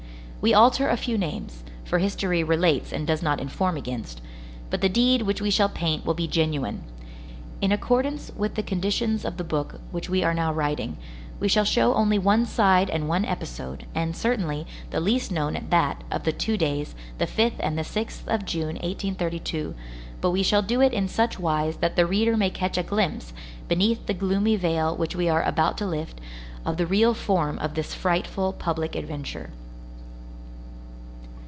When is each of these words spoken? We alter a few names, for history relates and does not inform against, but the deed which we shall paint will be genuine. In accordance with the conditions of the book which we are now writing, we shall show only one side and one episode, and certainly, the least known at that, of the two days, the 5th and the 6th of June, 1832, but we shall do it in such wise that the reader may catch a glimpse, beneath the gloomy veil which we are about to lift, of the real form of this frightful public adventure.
We 0.43 0.55
alter 0.55 0.89
a 0.89 0.97
few 0.97 1.19
names, 1.19 1.63
for 1.85 1.99
history 1.99 2.43
relates 2.43 2.91
and 2.91 3.05
does 3.05 3.21
not 3.21 3.39
inform 3.39 3.77
against, 3.77 4.21
but 4.71 4.81
the 4.81 4.89
deed 4.89 5.21
which 5.21 5.39
we 5.39 5.51
shall 5.51 5.69
paint 5.69 6.03
will 6.03 6.15
be 6.15 6.27
genuine. 6.27 6.81
In 7.61 7.71
accordance 7.71 8.31
with 8.35 8.55
the 8.55 8.63
conditions 8.63 9.23
of 9.23 9.37
the 9.37 9.43
book 9.43 9.79
which 9.91 10.09
we 10.09 10.23
are 10.23 10.33
now 10.33 10.51
writing, 10.51 10.97
we 11.39 11.47
shall 11.47 11.63
show 11.63 11.93
only 11.93 12.17
one 12.17 12.47
side 12.47 12.89
and 12.89 13.07
one 13.07 13.23
episode, 13.23 13.85
and 13.93 14.15
certainly, 14.17 14.65
the 14.89 14.99
least 14.99 15.31
known 15.31 15.55
at 15.55 15.69
that, 15.69 16.03
of 16.09 16.23
the 16.23 16.31
two 16.31 16.57
days, 16.57 16.95
the 17.19 17.27
5th 17.27 17.57
and 17.59 17.77
the 17.77 17.83
6th 17.83 18.27
of 18.27 18.43
June, 18.43 18.77
1832, 18.81 19.75
but 20.21 20.31
we 20.31 20.41
shall 20.41 20.63
do 20.63 20.81
it 20.81 20.91
in 20.91 21.07
such 21.07 21.37
wise 21.39 21.77
that 21.77 21.95
the 21.95 22.07
reader 22.07 22.35
may 22.35 22.49
catch 22.49 22.79
a 22.79 22.81
glimpse, 22.83 23.31
beneath 23.67 24.07
the 24.07 24.13
gloomy 24.15 24.55
veil 24.55 24.97
which 24.97 25.15
we 25.15 25.29
are 25.29 25.43
about 25.43 25.77
to 25.77 25.85
lift, 25.85 26.19
of 26.65 26.77
the 26.77 26.87
real 26.87 27.13
form 27.13 27.59
of 27.59 27.75
this 27.75 27.93
frightful 27.93 28.51
public 28.51 28.95
adventure. 28.95 29.51